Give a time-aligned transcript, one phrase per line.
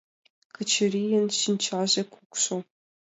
[0.55, 2.57] Качырийын шинчаже кукшо.